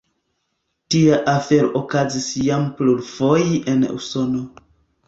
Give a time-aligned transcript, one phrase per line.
[0.95, 4.47] Tia afero okazis jam plurfoje en Usono.